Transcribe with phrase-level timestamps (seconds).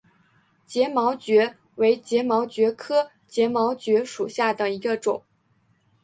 [0.65, 5.21] 睫毛蕨为睫毛蕨科睫毛蕨属下的一个种。